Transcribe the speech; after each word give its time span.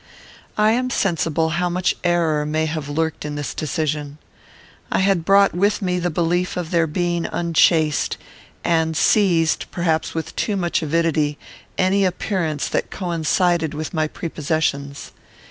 I 0.57 0.71
am 0.71 0.89
sensible 0.89 1.49
how 1.49 1.69
much 1.69 1.95
error 2.03 2.43
may 2.43 2.65
have 2.65 2.89
lurked 2.89 3.23
in 3.23 3.35
this 3.35 3.53
decision. 3.53 4.17
I 4.91 4.97
had 4.97 5.23
brought 5.25 5.53
with 5.53 5.79
me 5.79 5.99
the 5.99 6.09
belief 6.09 6.57
of 6.57 6.71
their 6.71 6.87
being 6.87 7.27
unchaste; 7.31 8.17
and 8.63 8.97
seized, 8.97 9.69
perhaps 9.69 10.15
with 10.15 10.35
too 10.35 10.55
much 10.57 10.81
avidity, 10.81 11.37
any 11.77 12.03
appearance 12.03 12.67
that 12.69 12.89
coincided 12.89 13.75
with 13.75 13.93
my 13.93 14.07
prepossessions. 14.07 15.11